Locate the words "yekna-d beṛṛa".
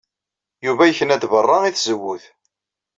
0.87-1.57